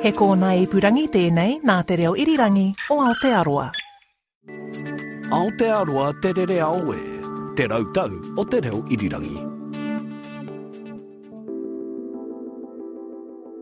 [0.00, 3.66] He kōna ipurangi tēnei nā te reo irirangi o Aotearoa.
[5.28, 6.96] Aotearoa te rere au
[7.54, 9.49] te rautau o te reo irirangi.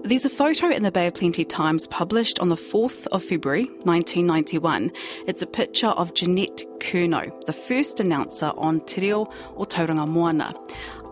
[0.08, 3.64] There's a photo in the Bay of Plenty Times published on the 4th of February
[3.82, 4.90] 1991.
[5.26, 10.54] It's a picture of Jeanette Curnow, the first announcer on Te Reo o Tauranga Moana.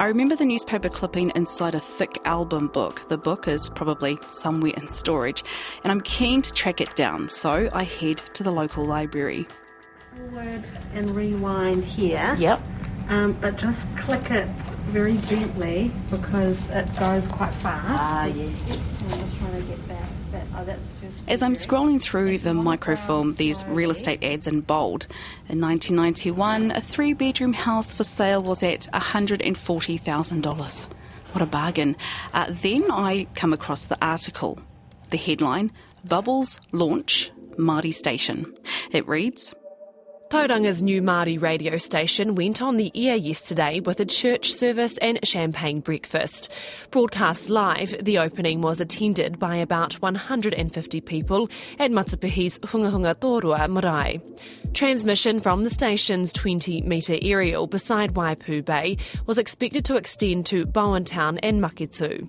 [0.00, 3.06] I remember the newspaper clipping inside a thick album book.
[3.10, 5.44] The book is probably somewhere in storage,
[5.84, 9.46] and I'm keen to track it down, so I head to the local library.
[10.16, 12.34] Forward and rewind here.
[12.38, 12.62] Yep.
[13.08, 14.48] Um, but just click it
[14.86, 17.84] very gently because it goes quite fast.
[17.86, 18.98] Ah, yes, yes.
[19.00, 20.08] I'm just trying to get back.
[20.32, 21.16] That, oh, that's the first.
[21.28, 25.06] As I'm scrolling through the microfilm, these real estate ads in bold.
[25.48, 30.86] In 1991, a three bedroom house for sale was at $140,000.
[31.32, 31.96] What a bargain.
[32.32, 34.58] Uh, then I come across the article.
[35.10, 35.70] The headline
[36.04, 38.52] Bubbles Launch Māori Station.
[38.90, 39.54] It reads
[40.28, 45.20] Tauranga's new Māori radio station went on the air yesterday with a church service and
[45.22, 46.52] champagne breakfast.
[46.90, 54.20] Broadcast live, the opening was attended by about 150 people at Matapihi's Hungahunga Torua Marae.
[54.74, 60.66] Transmission from the station's 20 metre aerial beside Waipu Bay was expected to extend to
[60.66, 62.28] Bowentown and Maketu.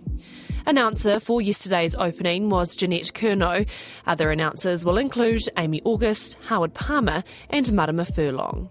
[0.67, 3.65] Announcer for yesterday's opening was Jeanette Curnow.
[4.05, 8.69] Other announcers will include Amy August, Howard Palmer, and Marama Furlong.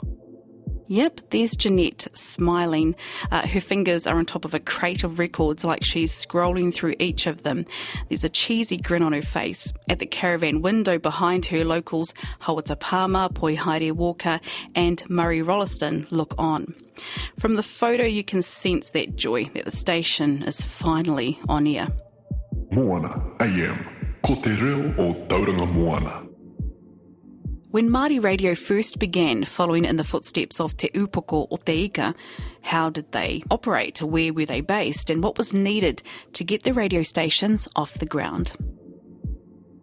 [0.88, 2.94] Yep, there's Jeanette smiling.
[3.32, 6.94] Uh, her fingers are on top of a crate of records like she's scrolling through
[7.00, 7.64] each of them.
[8.08, 9.72] There's a cheesy grin on her face.
[9.88, 14.40] At the caravan window behind her, locals Hawata Palmer, Poi Haere Walker,
[14.74, 16.74] and Murray Rolliston look on.
[17.38, 21.88] From the photo, you can sense that joy that the station is finally on air.
[22.70, 26.25] Moana AM, ko te reo o Tauranga Moana.
[27.76, 32.14] When Māori radio first began, following in the footsteps of Te Upoko o Te Ika,
[32.62, 34.00] how did they operate?
[34.00, 35.10] Where were they based?
[35.10, 38.52] And what was needed to get the radio stations off the ground?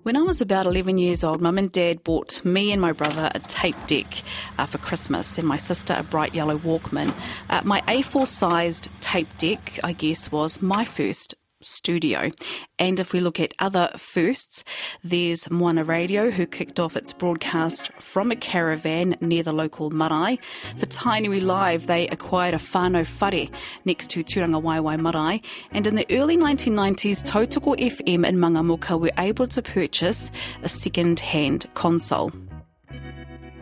[0.01, 3.29] When I was about 11 years old, Mum and Dad bought me and my brother
[3.35, 4.23] a tape deck
[4.57, 7.13] uh, for Christmas and my sister a bright yellow Walkman.
[7.51, 12.31] Uh, my A4 sized tape deck, I guess, was my first studio.
[12.79, 14.63] And if we look at other firsts,
[15.03, 20.39] there's Moana Radio, who kicked off its broadcast from a caravan near the local marae.
[20.77, 23.49] For Tainui Live, they acquired a whānau whare
[23.85, 25.41] next to Tūrangawaewae Marae.
[25.71, 30.31] And in the early 1990s, Tautoko FM and Mangamuka were able to purchase
[30.61, 32.31] a second-hand console.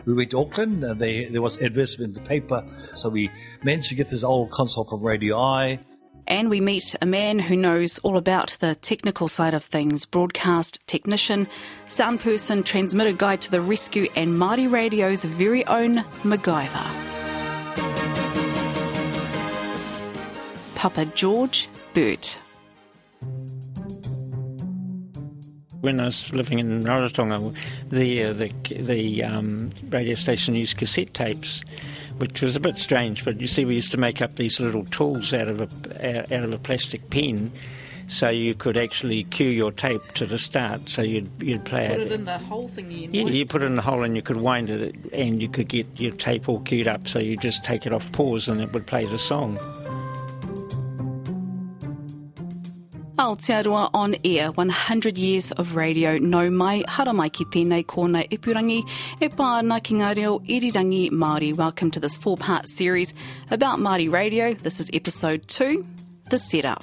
[0.04, 2.64] We went to Auckland, and they, there was advertisement in the paper,
[2.94, 3.30] so we
[3.62, 5.78] managed to get this old console from Radio Eye.
[6.26, 10.78] And we meet a man who knows all about the technical side of things broadcast
[10.86, 11.48] technician,
[11.88, 17.12] sound person, transmitter guide to the rescue, and Māori Radio's very own MacGyver.
[20.82, 22.36] Papa George Burt.
[25.80, 27.56] When I was living in Rarotonga,
[27.88, 31.62] the uh, the the um, radio station used cassette tapes,
[32.18, 33.24] which was a bit strange.
[33.24, 36.44] But you see, we used to make up these little tools out of a out
[36.44, 37.52] of a plastic pen,
[38.08, 40.88] so you could actually cue your tape to the start.
[40.88, 42.06] So you'd you'd play Put it.
[42.06, 44.38] it in the whole thing Yeah, you put it in the hole and you could
[44.38, 47.06] wind it, and you could get your tape all queued up.
[47.08, 49.58] So you just take it off pause, and it would play the song.
[53.22, 56.18] Aotearoa on air, 100 years of radio.
[56.18, 58.80] No mai, hara mai ki tēnei kōna ipurangi,
[59.20, 61.54] e pāna ki ngā reo irirangi Māori.
[61.54, 63.14] Welcome to this four-part series
[63.52, 64.54] about Māori radio.
[64.54, 65.86] This is episode two,
[66.30, 66.82] The Setup.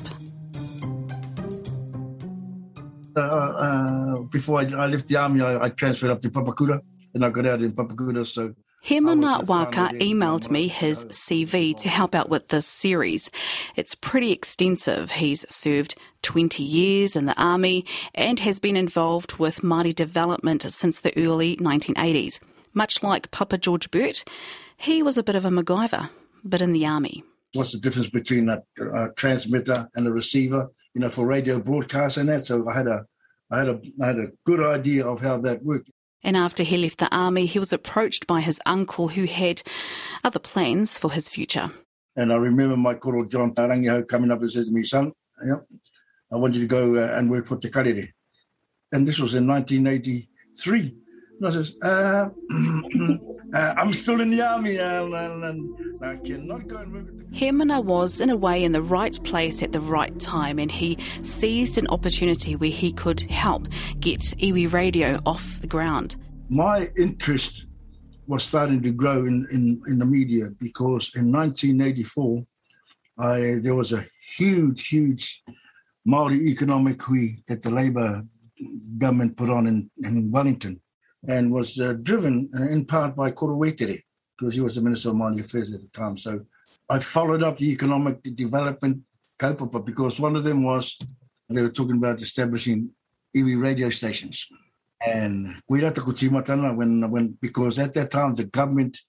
[3.17, 6.79] uh, uh, before I, I left the army, I, I transferred up to Papakura,
[7.13, 8.25] and I got out in Papakura.
[8.25, 8.53] So
[8.85, 11.05] Hemana Waaka emailed me his.
[11.05, 13.29] CV to help out with this series.
[13.75, 15.11] It's pretty extensive.
[15.11, 17.85] He's served 20 years in the army
[18.15, 22.39] and has been involved with Māori development since the early 1980s.
[22.73, 24.23] Much like Papa George Burt,
[24.77, 26.09] he was a bit of a MacGyver,
[26.43, 27.23] but in the army.
[27.53, 28.61] what's the difference between a,
[28.93, 30.69] a transmitter and a receiver?
[30.93, 32.45] You know, for radio broadcast and that.
[32.45, 33.05] So I had a,
[33.51, 35.89] I had a, I had a good idea of how that worked.
[36.23, 39.61] And after he left the army, he was approached by his uncle who had
[40.23, 41.71] other plans for his future.
[42.15, 45.13] And I remember my koro John Tarangiho coming up and said to me, son,
[45.45, 45.65] yep,
[46.31, 48.11] I want you to go uh, and work for Te Karere.
[48.91, 50.95] And this was in 1983.
[51.39, 52.29] And I says, uh,
[53.53, 57.31] uh, I'm still in the army and, and, and I cannot go and work at
[57.31, 60.97] Hemana was, in a way, in the right place at the right time, and he
[61.23, 63.67] seized an opportunity where he could help
[63.99, 66.15] get iwi radio off the ground.
[66.49, 67.65] my interest
[68.27, 72.45] was starting to grow in, in, in the media because in 1984,
[73.17, 74.05] I, there was a
[74.37, 75.43] huge, huge
[76.05, 78.23] Maori economic hui that the Labour
[78.97, 80.79] government put on in, in Wellington
[81.27, 85.15] and was uh, driven uh, in part by Koro because he was the Minister of
[85.15, 86.17] Māori Affairs at the time.
[86.17, 86.45] So
[86.89, 89.03] I followed up the economic development
[89.37, 90.97] kaupapa because one of them was
[91.49, 92.89] they were talking about establishing
[93.35, 94.47] iwi radio stations.
[95.05, 98.99] And kuira te kutimatana when when because at that time the government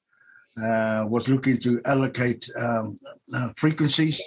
[0.60, 2.98] uh, was looking to allocate um,
[3.34, 4.20] uh, frequencies.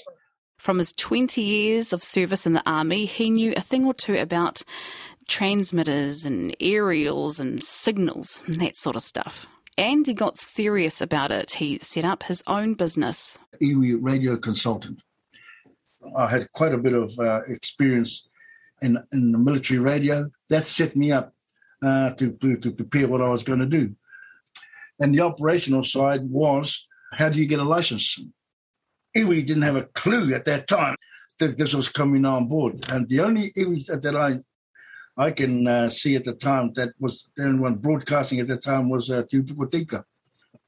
[0.58, 4.18] From his 20 years of service in the army, he knew a thing or two
[4.18, 4.64] about
[5.28, 9.46] transmitters and aerials and signals and that sort of stuff.
[9.78, 11.52] And he got serious about it.
[11.52, 13.40] He set up his own business.
[13.62, 15.02] Iwi radio consultant.
[16.16, 18.28] I had quite a bit of uh, experience
[18.82, 20.30] in in the military radio.
[20.50, 21.34] That set me up
[21.84, 23.96] uh, to, to to prepare what I was going to do.
[25.00, 28.20] And the operational side was how do you get a license?
[29.16, 30.96] Iwi didn't have a clue at that time
[31.40, 32.92] that this was coming on board.
[32.92, 34.40] And the only Iwi that, that I
[35.18, 38.58] I can uh, see at the time that was the only one broadcasting at the
[38.58, 40.06] time was uh, Te Upoko o Te Ika.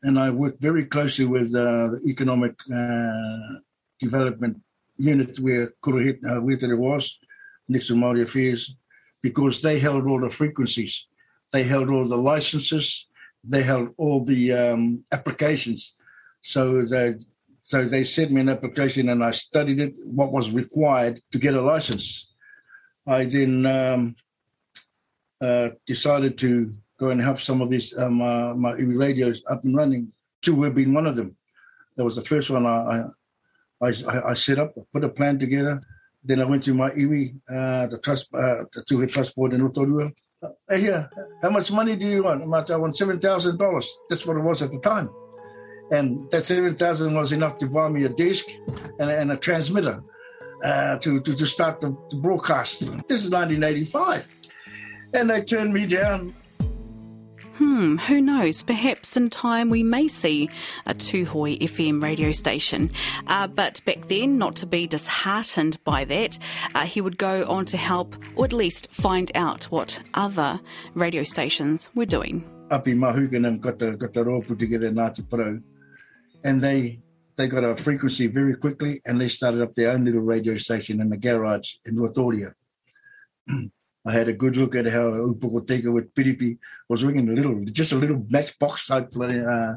[0.04, 3.60] And I worked very closely with uh, the economic uh,
[4.00, 4.62] development
[4.98, 7.18] unit where Kuruhit, uh, where it was,
[7.68, 8.76] next to Māori Affairs,
[9.22, 11.08] because they held all the frequencies.
[11.52, 13.08] They held all the licenses.
[13.44, 15.96] They held all the um, applications.
[16.42, 17.16] So they,
[17.60, 21.56] so they sent me an application and I studied it, what was required to get
[21.56, 22.28] a license.
[23.08, 24.16] I then um,
[25.42, 29.76] uh, decided to go and have some of these um, uh, my radios up and
[29.76, 30.12] running.
[30.42, 31.36] Two have been one of them.
[31.96, 33.06] That was the first one I
[33.82, 35.82] I, I, I set up, put a plan together.
[36.24, 39.62] Then I went to my iwi, uh, the trust, uh, the two-head trust board in
[39.62, 40.12] Rotorua.
[40.70, 41.10] Hey, here,
[41.42, 42.42] how much money do you want?
[42.42, 42.72] I much?
[42.72, 43.88] I want seven thousand dollars.
[44.10, 45.10] That's what it was at the time,
[45.92, 48.46] and that seven thousand was enough to buy me a desk
[49.00, 50.02] and, and a transmitter
[50.64, 52.80] uh, to, to to start the, the broadcast.
[53.08, 54.36] This is 1985,
[55.14, 56.34] and they turned me down
[57.58, 58.64] Hmm, who knows?
[58.64, 60.50] Perhaps in time we may see
[60.86, 62.90] a Tūhoe FM radio station.
[63.28, 66.38] Uh, but back then, not to be disheartened by that,
[66.74, 70.60] uh, he would go on to help, or at least find out what other
[70.96, 72.44] radio stations were doing.
[72.72, 75.64] Api Mahuganam got the got the role put together in Ngāti Porou,
[76.44, 77.00] and they
[77.38, 81.00] they got a frequency very quickly, and they started up their own little radio station
[81.00, 82.54] in the garage in Ruatoria.
[84.06, 86.58] I had a good look at how Upoko o Te Ika with Piripi
[86.88, 89.74] was working a little, just a little matchbox type uh,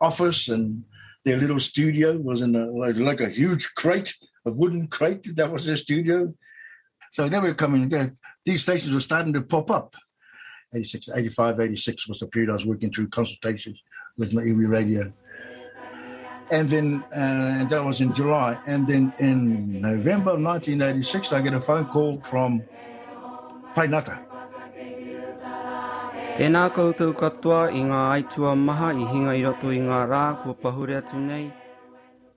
[0.00, 0.84] office, and
[1.24, 5.34] their little studio was in a, like, a huge crate, a wooden crate.
[5.34, 6.32] That was their studio.
[7.10, 7.90] So they were coming.
[8.44, 9.96] These stations were starting to pop up.
[10.74, 13.80] 86, 85, 86 was the period I was working through consultations
[14.16, 15.12] with my iwi radio.
[16.50, 18.58] And then uh, that was in July.
[18.66, 22.62] And then in November of 1986, I get a phone call from
[23.76, 24.16] whainata.
[26.34, 30.54] Tēnā koutou katoa i ngā aitua maha i hinga i roto i ngā rā kua
[30.62, 31.44] pahure atu nei.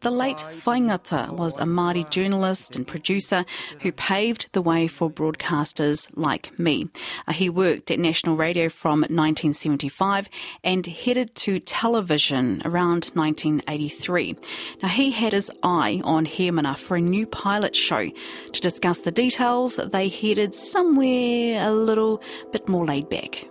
[0.01, 3.45] The late Whai Ngata was a Māori journalist and producer
[3.81, 6.89] who paved the way for broadcasters like me.
[7.27, 10.29] Uh, he worked at National Radio from 1975
[10.63, 14.35] and headed to television around 1983.
[14.83, 18.07] Now, he had his eye on Hemana for a new pilot show.
[18.53, 23.43] To discuss the details, they headed somewhere a little bit more laid back.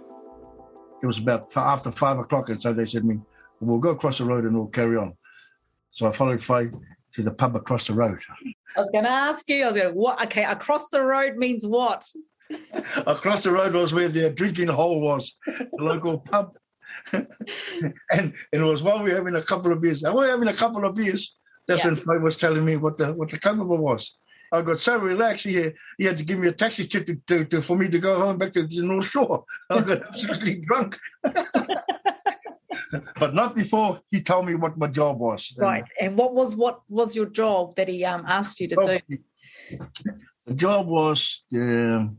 [1.02, 3.20] It was about after five o'clock, and so they said to me,
[3.60, 5.16] "We'll go across the road and we'll carry on."
[5.96, 6.68] So I followed Whai
[7.12, 8.18] to the pub across the road.
[8.76, 9.64] I was going to ask you.
[9.64, 10.22] I was going, what?
[10.26, 12.06] Okay, across the road means what?
[13.06, 16.54] across the road was where the drinking hole was, the local pub.
[17.14, 17.26] and,
[18.12, 20.02] and it was while we were having a couple of beers.
[20.02, 21.34] And we were having a couple of beers.
[21.66, 21.92] That's Yeah.
[21.92, 24.18] when Whai was telling me what the what the kaupapa was.
[24.52, 25.46] I got so relaxed.
[25.46, 27.98] He had, he had to give me a taxi to, to, to, for me to
[27.98, 29.44] go home back to the North Shore.
[29.70, 30.98] I got absolutely drunk.
[33.20, 35.52] but not before he told me what my job was.
[35.56, 35.84] Right.
[36.00, 39.18] And what was what was your job that he um, asked you to do?
[40.46, 42.14] The job was the,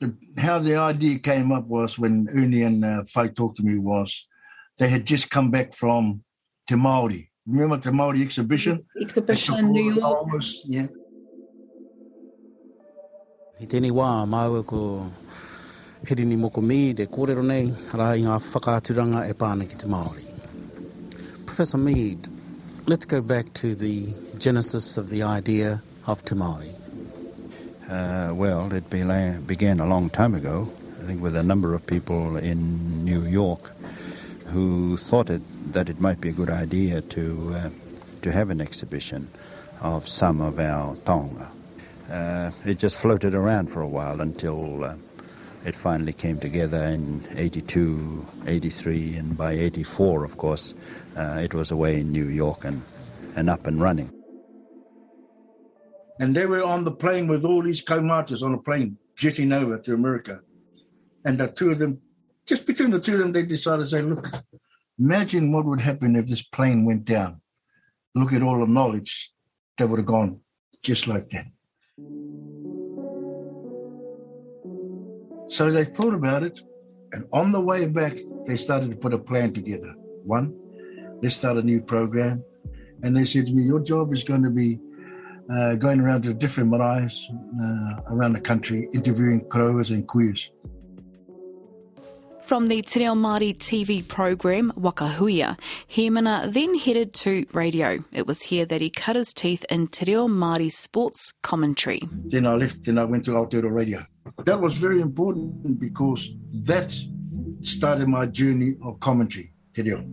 [0.00, 3.78] the how the idea came up was when Ernie and uh, Whai talked to me
[3.78, 4.26] was
[4.78, 6.24] they had just come back from
[6.66, 7.28] Te Māori.
[7.46, 8.84] Remember the Māori exhibition?
[9.00, 10.02] Exhibition in New York.
[10.02, 10.86] Almost, yeah.
[13.60, 15.10] I tēnei wā, māua ko
[16.04, 18.36] Kōrero nei, rā i ngā
[19.28, 20.24] e pāna ki te Māori.
[21.44, 22.28] Professor Mead,
[22.86, 24.06] let's go back to the
[24.38, 26.72] genesis of the idea of Te Māori.
[27.88, 30.70] Uh, well, it bela- began a long time ago,
[31.02, 33.72] I think with a number of people in New York
[34.46, 35.42] who thought it,
[35.72, 37.70] that it might be a good idea to, uh,
[38.22, 39.28] to have an exhibition
[39.82, 41.46] of some of our taonga.
[42.10, 44.94] Uh, it just floated around for a while until uh,
[45.64, 50.74] it finally came together in 82, 83, and by 84, of course,
[51.16, 52.82] uh, it was away in New York and,
[53.36, 54.10] and up and running.
[56.18, 59.78] And they were on the plane with all these co-marchers on a plane jetting over
[59.78, 60.40] to America.
[61.24, 62.00] And the two of them,
[62.46, 64.28] just between the two of them, they decided to say, look,
[64.98, 67.40] imagine what would happen if this plane went down.
[68.14, 69.32] Look at all the knowledge
[69.76, 70.40] that would have gone
[70.82, 71.46] just like that.
[75.50, 76.60] So they thought about it,
[77.12, 78.16] and on the way back,
[78.46, 79.92] they started to put a plan together.
[80.22, 80.54] One,
[81.20, 82.44] let's start a new program.
[83.02, 84.78] And they said to me, Your job is going to be
[85.52, 87.16] uh, going around to different maraes
[87.60, 90.52] uh, around the country, interviewing crows and queers.
[92.50, 95.56] From the Te Reo Māori TV program Wakahuia,
[95.88, 98.02] Hemana then headed to radio.
[98.10, 102.00] It was here that he cut his teeth in Te Reo Māori sports commentary.
[102.10, 104.04] Then I left and I went to Aotearoa Radio.
[104.46, 106.92] That was very important because that
[107.60, 110.04] started my journey of commentary, Te Reo.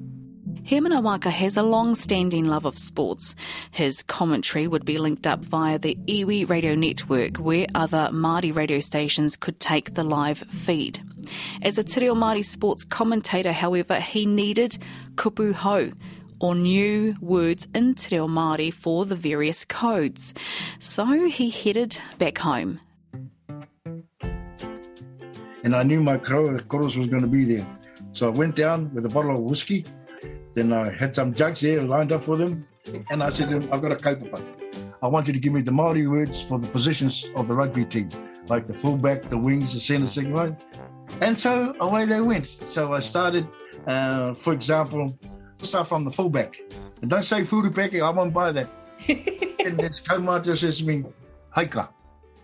[0.62, 3.34] Hemana Waaka has a long standing love of sports.
[3.72, 8.80] His commentary would be linked up via the Iwi radio network, where other Māori radio
[8.80, 11.02] stations could take the live feed.
[11.62, 14.78] As a Te Reo Māori sports commentator, however, he needed
[15.16, 15.94] kupu hou,
[16.40, 20.34] or new words in Te Reo Māori for the various codes.
[20.80, 22.80] So he headed back home.
[25.64, 27.68] And I knew my chorus was going to be there.
[28.14, 29.86] So I went down with a bottle of whiskey.
[30.54, 32.66] Then I had some jugs there lined up for them.
[33.10, 34.42] And I said to them, I've got a kaupapa.
[35.02, 37.86] I want you to give me the Māori words for the positions of the rugby
[37.86, 38.10] team,
[38.48, 40.58] like the fullback, the wings, the centre, line.
[41.22, 42.46] And so away they went.
[42.46, 43.48] So I started,
[43.88, 45.18] uh, for example,
[45.62, 46.60] start from the fullback.
[47.02, 48.70] And don't say furupeke, I won't buy that.
[49.08, 51.04] and this kaumata says to me,
[51.56, 51.90] Haika.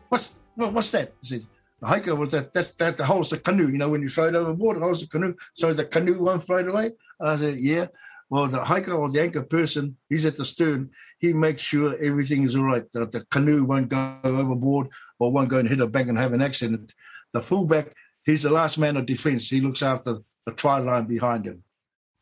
[0.10, 1.14] What's what, what's that?
[1.22, 1.48] He said,
[1.82, 4.36] the Haika was that that's that holds the canoe, you know, when you throw it
[4.36, 5.36] overboard, it holds the canoe.
[5.54, 6.92] So the canoe won't float away.
[7.20, 7.88] I said, Yeah.
[8.30, 10.90] Well, the hiker or the anchor person, he's at the stern.
[11.20, 12.90] He makes sure everything is all right.
[12.94, 14.90] That the canoe won't go overboard
[15.20, 16.96] or won't go and hit a bank and have an accident.
[17.34, 17.94] The fullback,
[18.26, 19.50] he's the last man of defence.
[19.50, 21.64] He looks after the try line behind him.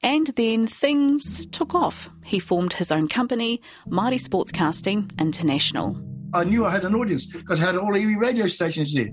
[0.04, 2.10] And then things took off.
[2.26, 6.02] He formed his own company, Māori Sportscasting International.
[6.34, 9.10] I knew I had an audience because I had all the radio stations there.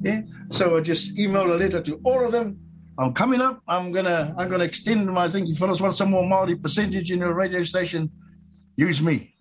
[0.00, 0.20] Yeah.
[0.50, 2.58] So I just emailed a letter to all of them.
[2.98, 3.62] I'm coming up.
[3.68, 5.44] I'm gonna I'm gonna extend my thing.
[5.44, 8.10] If you fellas want some more Maori percentage in your radio station,
[8.76, 9.34] use me.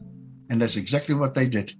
[0.50, 1.74] And that's exactly what they did.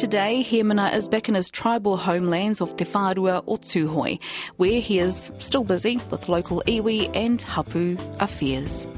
[0.00, 4.18] Today, Hemana is back in his tribal homelands of Te Whārua o Tūhoe,
[4.56, 8.88] where he is still busy with local iwi and hapu affairs.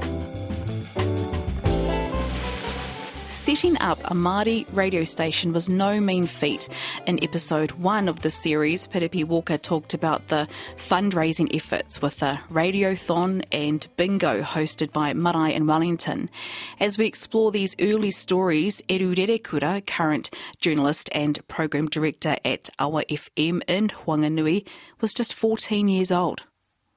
[3.43, 6.69] Setting up a Māori radio station was no mean feat.
[7.09, 10.47] In episode one of the series, Piripi Walker talked about the
[10.77, 16.31] fundraising efforts with a radiothon and bingo hosted by Marae in Wellington.
[16.79, 20.31] As we explore these early stories, Eru Rerekura, current
[20.61, 24.65] journalist and program director at Awa FM in Whanganui,
[25.01, 26.45] was just 14 years old.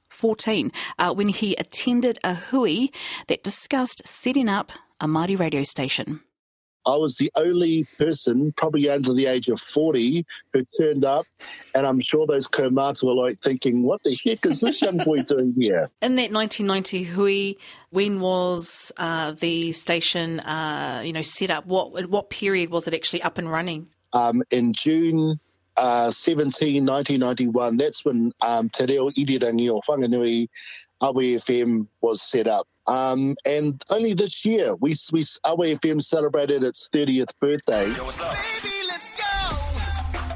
[0.10, 2.90] 14 uh, when he attended a hui
[3.30, 4.72] that discussed setting up
[5.02, 6.22] a Māori radio station.
[6.86, 11.25] I was the only person, probably under the age of 40, who turned up.
[11.74, 15.22] And I'm sure those Kermats were like thinking, what the heck is this young boy
[15.24, 15.89] doing here?
[16.01, 17.54] In that 1990 hui,
[17.89, 21.65] when was uh, the station, uh, you know, set up?
[21.65, 23.89] What what period was it actually up and running?
[24.13, 25.39] Um, in June
[25.77, 30.48] uh, 17, 1991, that's when um, Te Reo Irirangi o Whanganui
[31.02, 32.68] Awa FM was set up.
[32.88, 37.92] Um, and only this year, we, we Awa FM celebrated its 30th birthday.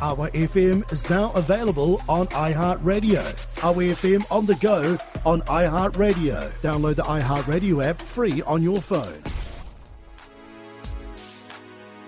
[0.01, 3.63] Awa FM is now available on iHeartRadio.
[3.63, 6.49] Awa FM on the go on iHeartRadio.
[6.61, 9.21] Download the iHeartRadio app free on your phone.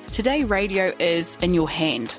[0.07, 2.15] Today, radio is in your hand.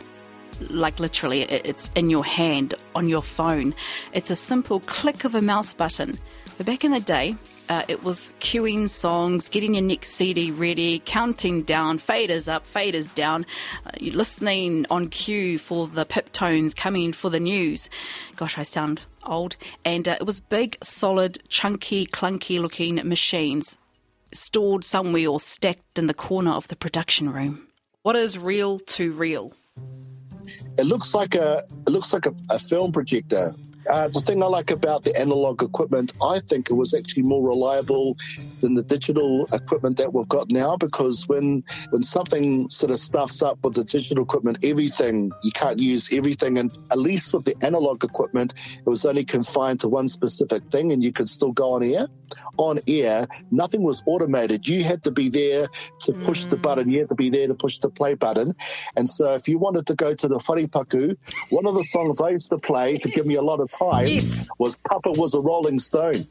[0.70, 3.74] Like literally, it's in your hand, on your phone.
[4.12, 6.18] It's a simple click of a mouse button.
[6.56, 7.34] But back in the day,
[7.68, 13.14] uh, it was queuing songs, getting your next CD ready, counting down, faders up, faders
[13.14, 13.46] down,
[13.86, 17.88] uh, listening on cue for the pip tones coming for the news.
[18.36, 19.56] Gosh, I sound old.
[19.84, 23.76] And uh, it was big, solid, chunky, clunky looking machines
[24.34, 27.66] stored somewhere or stacked in the corner of the production room.
[28.02, 29.52] What is reel to reel?
[30.78, 33.54] It looks like a it looks like a, a film projector
[33.90, 37.46] uh, the thing I like about the analog equipment, I think it was actually more
[37.46, 38.16] reliable
[38.60, 43.42] than the digital equipment that we've got now because when when something sort of stuffs
[43.42, 47.56] up with the digital equipment, everything you can't use everything, and at least with the
[47.62, 51.72] analog equipment, it was only confined to one specific thing, and you could still go
[51.72, 52.06] on air.
[52.58, 54.66] On air, nothing was automated.
[54.66, 55.68] You had to be there
[56.00, 56.50] to push mm.
[56.50, 56.90] the button.
[56.90, 58.54] You had to be there to push the play button.
[58.96, 61.16] And so, if you wanted to go to the wharepaku,
[61.50, 64.06] one of the songs I used to play to give me a lot of time
[64.06, 64.48] yes.
[64.58, 66.26] was Papa was a Rolling Stone.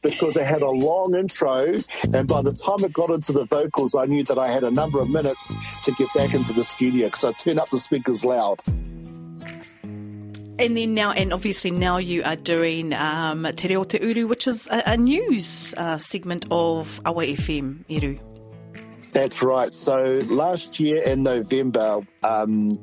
[0.00, 1.74] Because they had a long intro,
[2.14, 4.70] and by the time it got into the vocals, I knew that I had a
[4.70, 8.24] number of minutes to get back into the studio because I turned up the speakers
[8.24, 8.62] loud.
[10.60, 14.48] And then now, and obviously now you are doing um, Te Reo Te Uru, which
[14.48, 18.18] is a, a news uh, segment of Awa FM, Eru.
[19.12, 19.72] That's right.
[19.72, 22.80] So last year in November, um,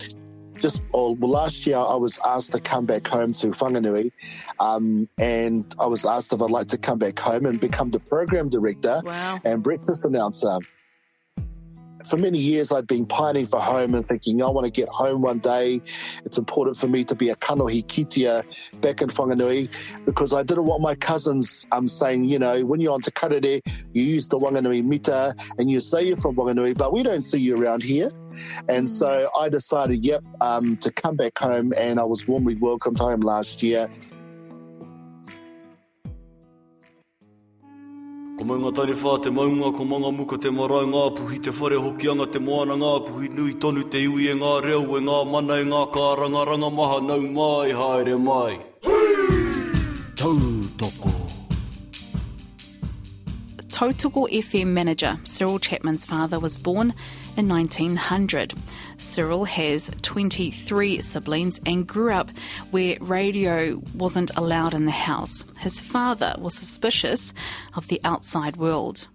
[0.57, 4.12] just well, last year I was asked to come back home to Whanganui,
[4.59, 8.00] um, and I was asked if I'd like to come back home and become the
[8.00, 9.39] program director wow.
[9.43, 10.59] and breakfast announcer
[12.05, 15.21] for many years I'd been pining for home and thinking, I want to get home
[15.21, 15.81] one day.
[16.24, 18.43] It's important for me to be a kanohi kitia
[18.81, 19.69] back in Whanganui
[20.05, 23.62] because I didn't want my cousins um, saying, you know, when you're on Te Karere,
[23.93, 27.39] you use the Wanganui mita and you say you're from Wanganui, but we don't see
[27.39, 28.09] you around here.
[28.69, 33.00] And so I decided, yep, um, to come back home and I was warmly welcomed
[33.00, 33.89] home last year
[38.36, 41.54] Ko mai ngā tari whā te maunga, ko manga muka te marae ngā puhi, te
[41.56, 45.22] whare hokianga te moana ngā puhi, nui tonu te iwi e ngā reo, e ngā
[45.32, 48.60] mana e ngā kāranga ranga maha, nau mai, haere mai.
[50.20, 50.64] Tau!
[53.75, 56.94] Tautoko FM manager Cyril Chapman's father was born
[57.36, 58.53] in 1900.
[58.98, 62.32] Cyril has 23 siblings and grew up
[62.71, 65.43] where radio wasn't allowed in the house.
[65.60, 67.34] His father was suspicious
[67.76, 69.10] of the outside world.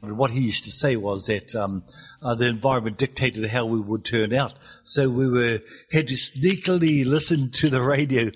[0.00, 1.84] What he used to say was that um,
[2.22, 4.54] uh, the environment dictated how we would turn out.
[4.84, 5.60] So we were
[5.92, 8.30] had to sneakily listen to the radio.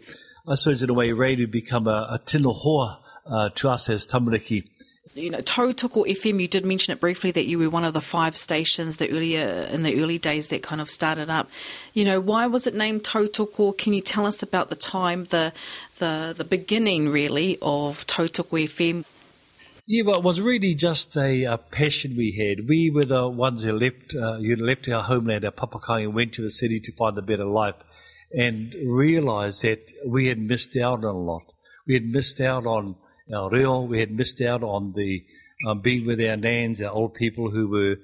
[0.46, 2.52] I suppose in a way, radio become a, a tino
[3.24, 4.68] uh, to us as tamariki
[5.16, 8.00] you know, Tautoko FM, you did mention it briefly that you were one of the
[8.00, 11.48] five stations that earlier in the early days that kind of started up.
[11.94, 13.76] You know, why was it named Tautoko?
[13.76, 15.52] Can you tell us about the time, the
[15.98, 19.05] the the beginning really of Tautoko FM?
[19.88, 22.68] Yeah, well, it was really just a, a, passion we had.
[22.68, 26.33] We were the ones who left, uh, who left our homeland, our papakai, and went
[26.35, 27.76] to the city to find a better life,
[28.37, 31.52] and realised that we had missed out on a lot.
[31.87, 32.96] We had missed out on
[33.34, 33.82] our reo.
[33.82, 35.24] We had missed out on the
[35.66, 37.96] um, being with our nans, our old people who were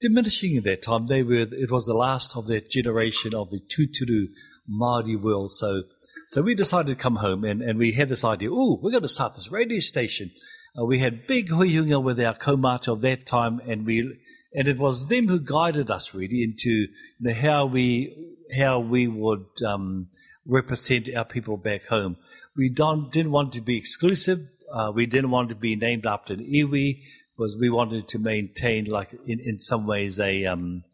[0.00, 1.06] diminishing at that time.
[1.06, 1.46] They were.
[1.50, 4.26] It was the last of that generation of the tuturu
[4.70, 5.52] Māori world.
[5.52, 5.82] So,
[6.28, 8.50] so we decided to come home, and, and we had this idea.
[8.52, 10.30] Oh, we're going to start this radio station.
[10.78, 14.18] Uh, we had big huiunga with our kaumata of that time, and we
[14.54, 16.88] and it was them who guided us really into you
[17.20, 18.14] know, how we
[18.56, 20.08] how we would um,
[20.46, 22.16] represent our people back home.
[22.56, 24.48] We don't, didn't want to be exclusive.
[24.72, 27.02] Uh, we didn't want to be named after an iwi
[27.36, 30.84] because we wanted to maintain, like in, in some ways, a um,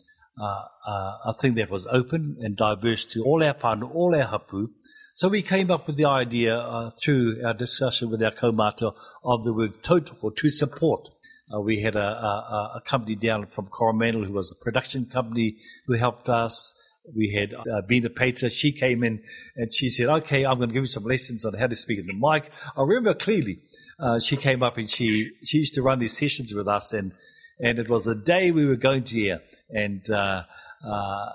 [0.40, 4.26] uh, uh, a thing that was open and diverse to all our whānau, all our
[4.26, 4.68] hapu.
[5.14, 9.42] So we came up with the idea uh, through our discussion with our kaumata of
[9.42, 11.08] the word tautoko, to support.
[11.52, 15.56] Uh, we had a, a, a, company down from Coromandel who was a production company
[15.86, 16.74] who helped us
[17.14, 18.48] we had uh, Bina Peter.
[18.48, 19.22] She came in
[19.56, 21.98] and she said, okay, I'm going to give you some lessons on how to speak
[21.98, 22.50] in the mic.
[22.76, 23.60] I remember clearly,
[23.98, 27.14] uh, she came up and she, she used to run these sessions with us and,
[27.60, 29.42] and it was the day we were going to hear.
[29.70, 30.44] And, uh,
[30.84, 31.32] uh,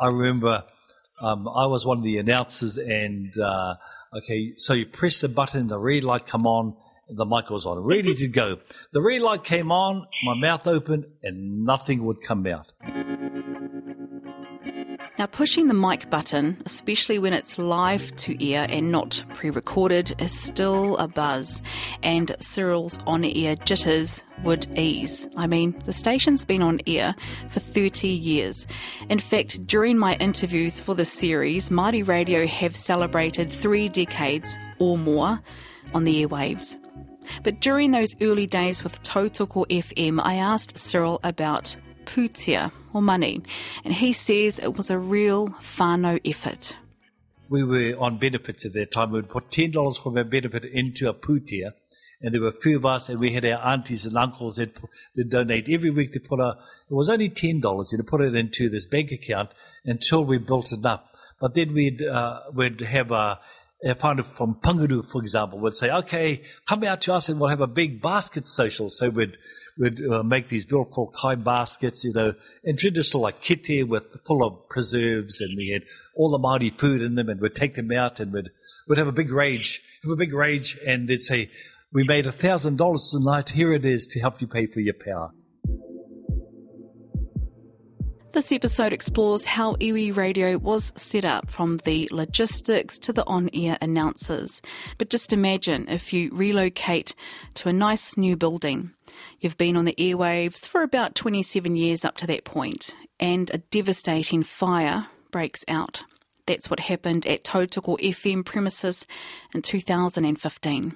[0.00, 0.64] I remember,
[1.20, 3.76] um, I was one of the announcers and, uh,
[4.14, 6.76] okay, so you press the button, the red light come on,
[7.16, 8.58] the mic was on, ready to go.
[8.92, 12.72] The red light came on, my mouth opened, and nothing would come out.
[15.22, 20.14] Now, pushing the mic button, especially when it's live to air and not pre recorded,
[20.18, 21.62] is still a buzz,
[22.02, 25.28] and Cyril's on air jitters would ease.
[25.36, 27.14] I mean, the station's been on air
[27.50, 28.66] for 30 years.
[29.08, 34.98] In fact, during my interviews for the series, Māori Radio have celebrated three decades or
[34.98, 35.40] more
[35.94, 36.81] on the airwaves.
[37.42, 43.42] But during those early days with Tautoko FM, I asked Cyril about pūtea, or money,
[43.84, 46.76] and he says it was a real whānau effort.
[47.48, 49.10] We were on benefits at that time.
[49.10, 51.72] We'd put $10 from our benefit into a pūtea,
[52.22, 54.78] and there were a few of us, and we had our aunties and uncles that
[55.16, 56.12] that donate every week.
[56.12, 56.56] They put a,
[56.90, 59.50] it was only ten dollars, and put it into this bank account
[59.84, 61.04] until we built enough.
[61.40, 63.40] But then we'd uh, we'd have a
[63.84, 67.48] a founder from Panguru, for example, would say, okay, come out to us and we'll
[67.48, 68.88] have a big basket social.
[68.88, 69.38] So we'd,
[69.76, 74.44] we'd uh, make these beautiful kai baskets, you know, and traditional like kite with full
[74.44, 75.82] of preserves and we had
[76.14, 78.50] all the Māori food in them and we'd take them out and we'd,
[78.86, 81.50] we'd have a big rage, have a big rage and they'd say,
[81.92, 83.50] we made a thousand dollars tonight.
[83.50, 85.32] Here it is to help you pay for your power.
[88.32, 93.50] This episode explores how iwi radio was set up from the logistics to the on
[93.52, 94.62] air announcers.
[94.96, 97.14] But just imagine if you relocate
[97.56, 98.92] to a nice new building.
[99.40, 103.58] You've been on the airwaves for about 27 years up to that point, and a
[103.58, 106.04] devastating fire breaks out.
[106.46, 109.06] That's what happened at Tautoko FM premises
[109.54, 110.94] in 2015.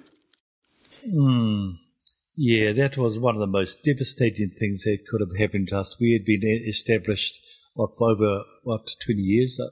[1.04, 1.70] Hmm.
[2.38, 5.96] Yeah, that was one of the most devastating things that could have happened to us.
[5.98, 7.40] We had been established
[7.72, 9.58] what, for over what twenty years.
[9.58, 9.70] Uh,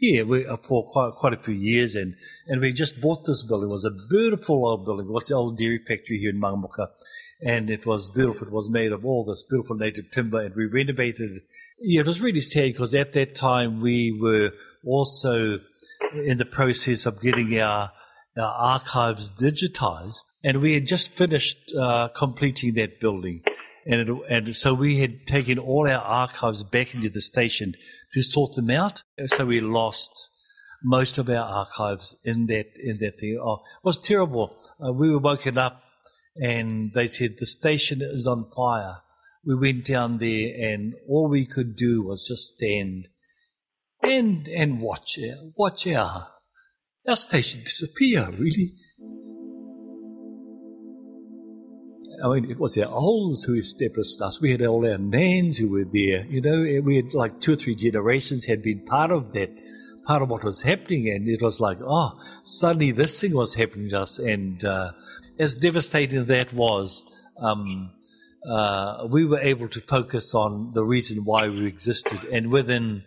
[0.00, 2.14] yeah, we, uh, for quite quite a few years, and
[2.46, 3.68] and we just bought this building.
[3.68, 5.06] It was a beautiful old building.
[5.06, 6.88] It was the old dairy factory here in Mangamuka,
[7.42, 8.46] and it was beautiful.
[8.46, 11.42] It was made of all this beautiful native timber, and we renovated it.
[11.78, 14.52] Yeah, it was really sad because at that time we were
[14.86, 15.58] also
[16.14, 17.92] in the process of getting our
[18.38, 23.42] our archives digitized, and we had just finished uh, completing that building.
[23.86, 27.74] And, it, and so we had taken all our archives back into the station
[28.12, 29.02] to sort them out.
[29.26, 30.30] So we lost
[30.82, 33.38] most of our archives in that in that thing.
[33.40, 34.58] Oh, it was terrible.
[34.84, 35.82] Uh, we were woken up,
[36.36, 38.98] and they said the station is on fire.
[39.44, 43.08] We went down there, and all we could do was just stand
[44.02, 45.18] and and watch
[45.56, 46.28] watch our
[47.08, 48.74] our station disappear, really.
[52.22, 54.40] I mean, it was our olds who established us.
[54.40, 56.24] We had all our nans who were there.
[56.26, 59.50] You know, we had like two or three generations had been part of that,
[60.04, 61.10] part of what was happening.
[61.10, 64.18] And it was like, oh, suddenly this thing was happening to us.
[64.18, 64.92] And uh,
[65.38, 67.04] as devastating as that was,
[67.38, 67.90] um,
[68.48, 72.24] uh, we were able to focus on the reason why we existed.
[72.32, 73.02] And within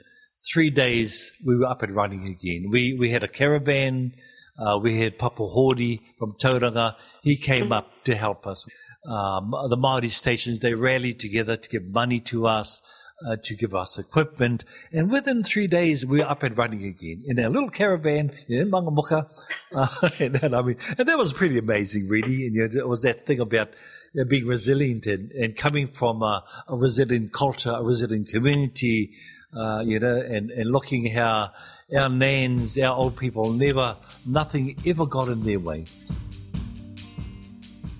[0.51, 2.69] three days, we were up and running again.
[2.69, 4.13] We, we had a caravan.
[4.57, 6.95] Uh, we had Papa Hori from Tauranga.
[7.21, 8.65] He came up to help us.
[9.05, 12.81] Um, the Māori stations, they rallied together to give money to us,
[13.25, 14.65] uh, to give us equipment.
[14.91, 18.71] And within three days, we were up and running again in our little caravan in
[18.71, 19.31] Mangamuka.
[19.71, 22.47] Uh, and, and, I mean, and that was pretty amazing, really.
[22.47, 23.75] And you know, it was that thing about
[24.13, 29.13] you know, being resilient and, and coming from a, a resilient culture, a resilient community,
[29.55, 31.51] uh, you know, and, and looking how
[31.95, 35.85] our nans, our old people, never, nothing ever got in their way.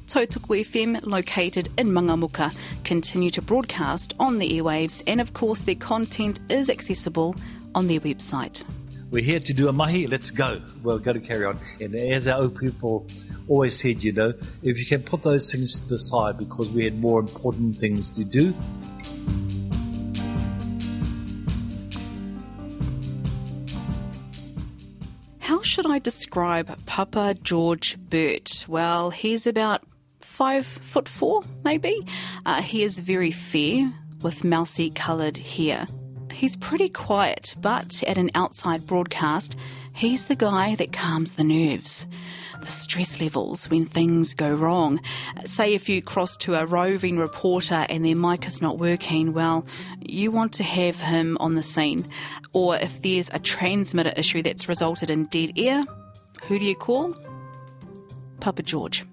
[0.07, 5.75] Tautoko FM, located in Mangamuka, continue to broadcast on the airwaves, and of course, their
[5.75, 7.35] content is accessible
[7.75, 8.63] on their website.
[9.11, 10.61] We're here to do a mahi, let's go.
[10.83, 11.59] We're going to carry on.
[11.79, 13.07] And as our old people
[13.47, 16.83] always said, you know, if you can put those things to the side because we
[16.83, 18.53] had more important things to do,
[25.79, 28.65] should I describe Papa George Burt?
[28.67, 29.81] Well, he's about
[30.19, 32.05] five foot four, maybe.
[32.45, 35.85] Uh, he is very fair with mousy coloured hair.
[36.33, 39.55] He's pretty quiet, but at an outside broadcast,
[39.93, 42.07] he's the guy that calms the nerves.
[42.61, 44.99] The stress levels when things go wrong.
[45.45, 49.65] Say if you cross to a roving reporter and their mic is not working, well,
[50.01, 52.07] you want to have him on the scene.
[52.53, 55.85] Or if there's a transmitter issue that's resulted in dead air,
[56.43, 57.15] who do you call?
[58.39, 59.05] Papa George.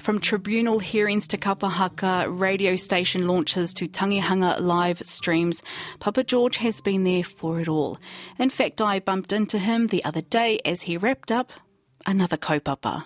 [0.00, 5.62] From tribunal hearings to kapahaka, radio station launches to tangihanga live streams,
[5.98, 7.98] Papa George has been there for it all.
[8.38, 11.52] In fact, I bumped into him the other day as he wrapped up
[12.06, 13.04] another kaupapa.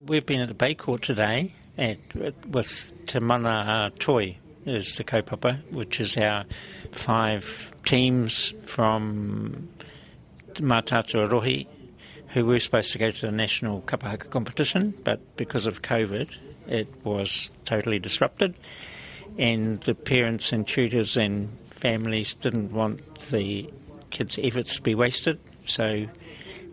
[0.00, 1.98] We've been at the Bay Court today at,
[2.46, 6.44] with Te Mana Toi is the kaupapa, which is our
[6.92, 9.68] five teams from
[10.54, 11.66] Matatu Rohi
[12.28, 16.30] who were supposed to go to the national kapahaka competition, but because of COVID,
[16.66, 18.54] it was totally disrupted.
[19.38, 23.70] And the parents and tutors and families didn't want the
[24.10, 26.06] kids' efforts to be wasted, so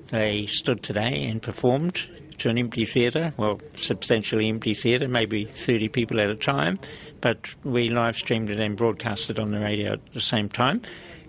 [0.07, 2.05] they stood today and performed
[2.39, 6.79] to an empty theatre, well, substantially empty theatre, maybe 30 people at a time,
[7.21, 10.81] but we live streamed it and broadcast it on the radio at the same time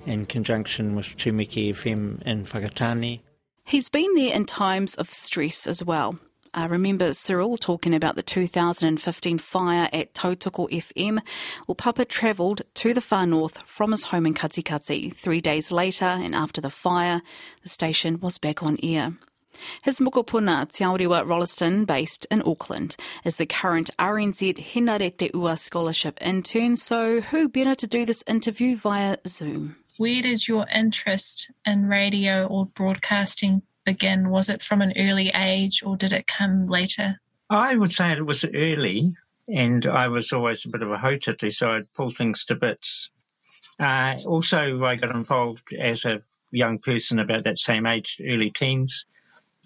[0.05, 3.21] in conjunction with Tumeke FM in Whakatane.
[3.65, 6.19] He's been there in times of stress as well.
[6.57, 11.21] I remember Cyril talking about the 2015 fire at Tautoko FM.
[11.69, 15.15] Well, Papa travelled to the far north from his home in Katikati.
[15.15, 17.21] Three days later, and after the fire,
[17.63, 19.13] the station was back on air.
[19.85, 25.59] His mokopuna, Te Auriwa Rolleston, based in Auckland, is the current RNZ Hinare Te Ua
[25.59, 29.77] Scholarship intern, so who better to do this interview via Zoom?
[29.99, 34.29] where does your interest in radio or broadcasting begin?
[34.29, 37.19] Was it from an early age or did it come later?
[37.49, 39.15] I would say it was early,
[39.49, 43.11] and I was always a bit of a hotity, so I'd pull things to bits.
[43.79, 49.07] Uh, also, I got involved as a young person about that same age, early teens,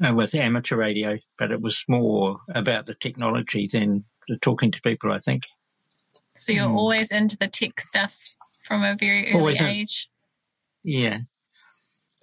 [0.06, 4.80] uh, with amateur radio, but it was more about the technology than the talking to
[4.82, 5.44] people, I think.
[6.36, 6.76] So you're mm.
[6.76, 8.18] always into the tech stuff
[8.66, 10.08] from a very early always age?
[10.82, 11.20] Yeah.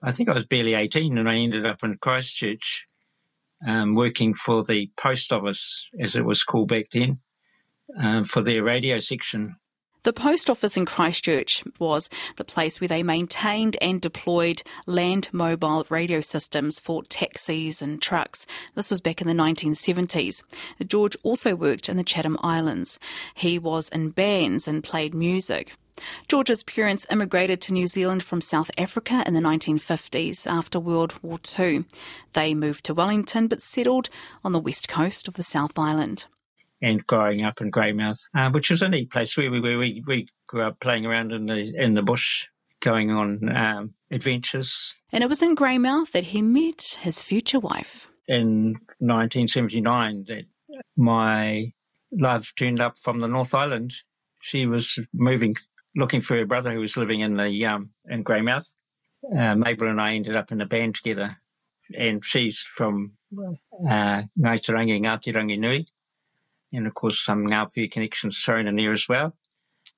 [0.07, 2.85] I think I was barely 18 and I ended up in Christchurch
[3.67, 7.17] um, working for the post office, as it was called back then,
[7.99, 9.57] um, for their radio section.
[10.07, 15.85] The post office in Christchurch was the place where they maintained and deployed land mobile
[15.89, 18.45] radio systems for taxis and trucks.
[18.73, 20.43] This was back in the 1970s.
[20.87, 22.99] George also worked in the Chatham Islands.
[23.35, 25.73] He was in bands and played music.
[26.29, 31.37] George's parents immigrated to New Zealand from South Africa in the 1950s after World War
[31.59, 31.83] II.
[32.31, 34.09] They moved to Wellington but settled
[34.45, 36.27] on the west coast of the South Island.
[36.81, 40.27] And growing up in Greymouth, uh, which was a neat place where we, we, we
[40.45, 42.47] grew up playing around in the in the bush,
[42.81, 44.93] going on um, adventures.
[45.11, 48.09] And it was in Greymouth that he met his future wife.
[48.27, 50.45] In 1979, that
[50.95, 51.71] my
[52.11, 53.93] love turned up from the North Island.
[54.41, 55.55] She was moving
[55.95, 58.67] looking for her brother who was living in the um, in Greymouth.
[59.35, 61.31] Uh, Mabel and I ended up in a band together,
[61.97, 65.87] and she's from uh, Ngaitarangi, Ngāti Nui,
[66.73, 69.33] and of course some Ngāpuhi connections thrown in there as well.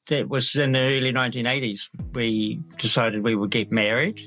[0.07, 1.89] That was in the early 1980s.
[2.13, 4.19] We decided we would get married.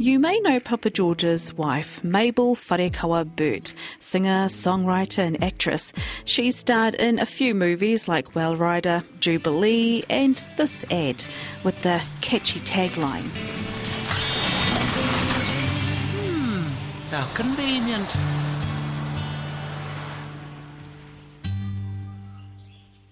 [0.00, 5.92] You may know Papa George's wife, Mabel Wharekawa Burt, singer, songwriter, and actress.
[6.24, 11.24] She starred in a few movies like Whale Rider, Jubilee, and this ad
[11.64, 13.26] with the catchy tagline.
[16.14, 16.68] Hmm,
[17.10, 18.37] how convenient.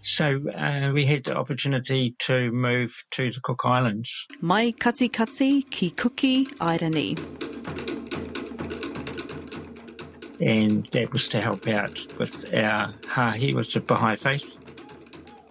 [0.06, 4.28] So uh, we had the opportunity to move to the Cook Islands.
[4.40, 7.18] Mai kati kati ki kuki airani.
[10.40, 14.56] And that was to help out with our hahi, was the Baha'i faith.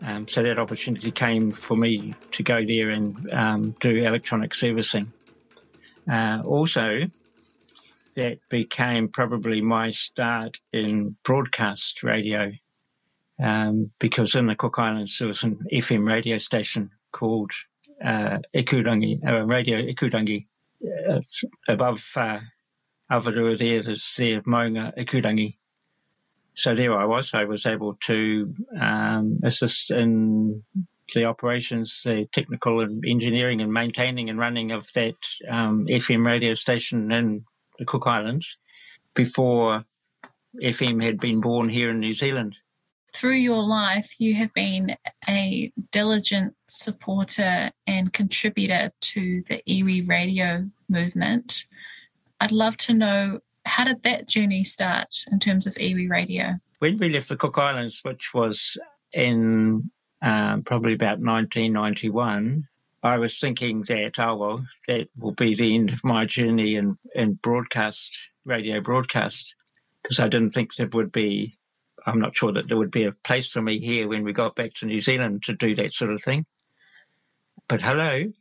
[0.01, 5.11] Um, so that opportunity came for me to go there and um, do electronic servicing.
[6.09, 7.07] Uh, also,
[8.13, 12.53] that became probably my start in broadcast radio
[13.39, 17.51] um, because in the Cook Islands there was an FM radio station called
[18.03, 20.45] uh, Ikurangi, uh, Radio Ikurangi,
[21.09, 21.21] uh,
[21.67, 22.39] above uh,
[23.11, 25.55] Avarua there, there's there Maunga Ikurangi.
[26.55, 27.33] So there I was.
[27.33, 30.63] I was able to um, assist in
[31.13, 35.15] the operations, the technical and engineering and maintaining and running of that
[35.49, 37.45] um, FM radio station in
[37.77, 38.57] the Cook Islands
[39.13, 39.83] before
[40.61, 42.55] FM had been born here in New Zealand
[43.15, 44.97] through your life, you have been
[45.27, 51.65] a diligent supporter and contributor to the iwi radio movement.
[52.41, 56.55] I'd love to know how did that journey start in terms of iwi radio?
[56.79, 58.77] When we left the Cook Islands, which was
[59.13, 59.89] in
[60.21, 62.67] um, probably about 1991,
[63.01, 66.97] I was thinking that, oh, well, that will be the end of my journey in,
[67.13, 69.55] in broadcast, radio broadcast,
[70.03, 71.57] because I didn't think there would be
[72.05, 74.55] I'm not sure that there would be a place for me here when we got
[74.55, 76.45] back to New Zealand to do that sort of thing.
[77.67, 78.31] But hello,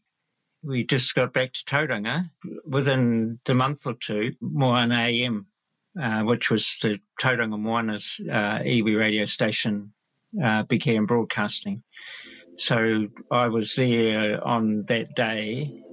[0.62, 2.30] we just got back to Tauranga
[2.66, 5.46] within the month or two, Moana AM,
[6.00, 9.92] uh, which was the Tauranga Moana's uh, iwi radio station,
[10.42, 11.82] uh, began broadcasting.
[12.58, 15.83] so I was there on that day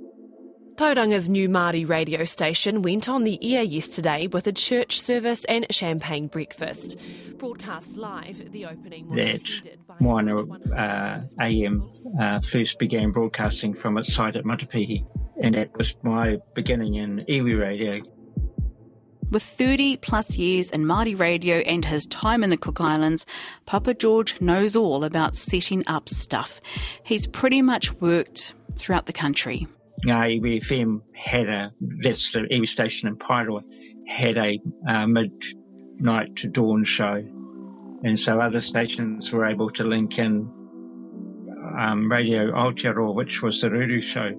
[0.82, 5.68] Tauranga's new Māori radio station went on the air yesterday with a church service and
[5.70, 6.98] champagne breakfast.
[7.38, 10.42] Broadcast live, the opening was that attended by Moana
[10.76, 11.88] uh, AM
[12.20, 15.06] uh, first began broadcasting from its site at Matapihi.
[15.40, 18.02] And that was my beginning in iwi radio.
[19.30, 23.28] With 30 plus years in Māori radio and his time in the Cook Islands,
[23.68, 26.60] Papa George knows all about setting up stuff.
[27.06, 29.68] He's pretty much worked throughout the country.
[30.06, 33.64] Ngā iwi FM had a, that's the iwi station in Paeroa,
[34.08, 37.22] had a uh, midnight to dawn show.
[38.04, 40.50] And so other stations were able to link in
[41.80, 44.32] um, Radio Aotearoa, which was the Ruru show,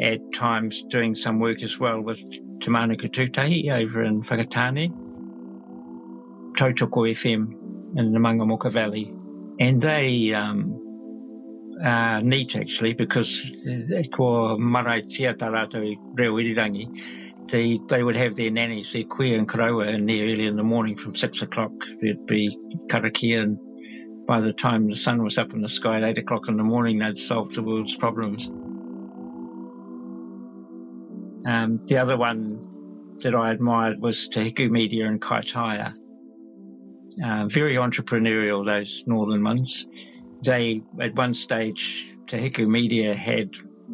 [0.00, 4.90] at times doing some work as well with Te Manuka Tūtahi over in Whakatane,
[6.56, 9.12] Tautoko FM in the Mangamuka Valley.
[9.60, 10.81] And they um,
[11.84, 13.42] uh, neat actually because
[14.58, 16.86] marae tia tā rātou reo irirangi,
[17.50, 20.62] they, they would have their nannies, their kuia and koroua in there early in the
[20.62, 21.72] morning from six o'clock.
[22.00, 22.56] There'd be
[22.88, 23.58] karakia and
[24.26, 26.62] by the time the sun was up in the sky at eight o'clock in the
[26.62, 28.48] morning, they'd solved the world's problems.
[31.44, 35.94] Um, the other one that I admired was Te Hiku Media in Kaitaia.
[37.22, 39.84] Uh, very entrepreneurial, those northern ones
[40.42, 43.50] they at one stage Te Hiku Media had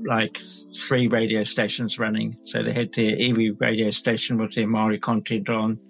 [0.07, 0.39] like
[0.77, 2.39] three radio stations running.
[2.45, 5.81] So they had their iwi radio station with their Maori content on.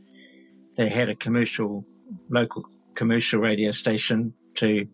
[0.77, 1.85] They had a commercial,
[2.31, 4.87] local commercial radio station to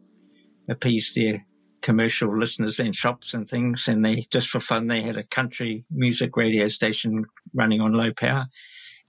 [0.69, 1.47] appease their
[1.83, 3.89] commercial listeners and shops and things.
[3.89, 7.25] And they, just for fun, they had a country music radio station
[7.55, 8.47] running on low power.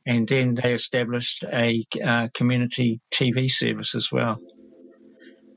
[0.06, 4.40] And then they established a uh, community TV service as well.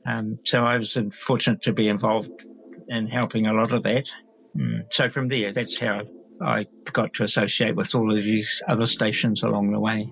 [0.09, 2.43] Um, so I was fortunate to be involved
[2.87, 4.09] in helping a lot of that.
[4.57, 4.91] Mm.
[4.91, 6.01] So from there, that's how
[6.41, 10.11] I got to associate with all of these other stations along the way.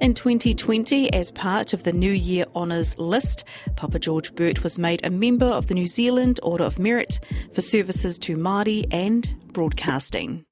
[0.00, 3.44] In 2020, as part of the New Year Honours list,
[3.76, 7.20] Papa George Burt was made a member of the New Zealand Order of Merit
[7.54, 10.44] for services to Māori and broadcasting.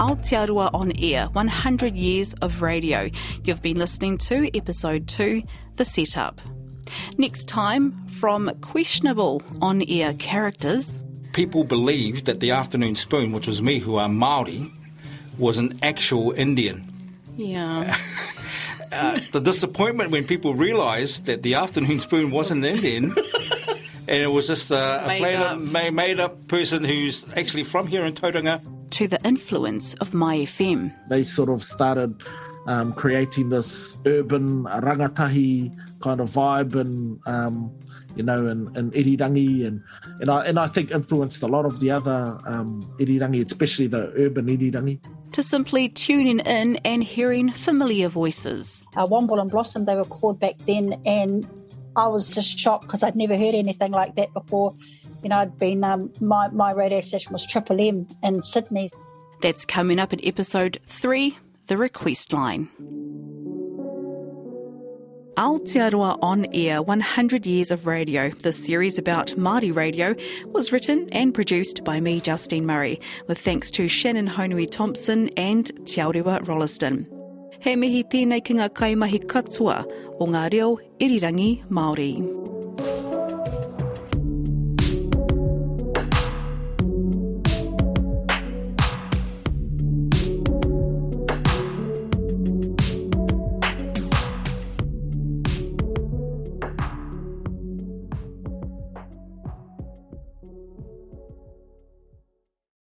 [0.00, 3.10] Aotearoa on Air 100 Years of Radio.
[3.44, 5.42] You've been listening to episode 2,
[5.76, 6.40] The Setup.
[7.18, 11.02] Next time, from questionable on air characters.
[11.34, 14.72] People believed that the afternoon spoon, which was me who are Maori,
[15.36, 17.12] was an actual Indian.
[17.36, 17.94] Yeah.
[18.92, 23.14] uh, the disappointment when people realised that the afternoon spoon wasn't Indian.
[24.08, 25.58] and it was just a, a made, up.
[25.92, 28.62] made up person who's actually from here in Tauranga
[29.00, 30.92] to the influence of Mai FM.
[31.08, 32.22] They sort of started
[32.66, 37.72] um, creating this urban rangatahi kind of vibe and um,
[38.14, 39.82] you know, and, and irirangi, and
[40.20, 44.12] and I and I think influenced a lot of the other um, irirangi, especially the
[44.18, 45.00] urban irirangi.
[45.32, 48.84] To simply tuning in and hearing familiar voices.
[48.96, 51.48] Uh, Womble and Blossom, they were called back then, and
[51.96, 54.74] I was just shocked because I'd never heard anything like that before
[55.22, 58.90] you know, I'd been, um, my, my radio station was Triple M in Sydney.
[59.40, 62.68] That's coming up in episode three, The Request Line.
[65.36, 70.14] Aotearoa On Air 100 Years of Radio, the series about Māori radio,
[70.46, 75.66] was written and produced by me, Justine Murray, with thanks to Shannon Honui Thompson and
[75.86, 77.06] Te Auriwa Rolleston.
[77.60, 79.84] He mihi tēnei ki ngā kaimahi katoa
[80.20, 82.59] o ngā reo irirangi Māori.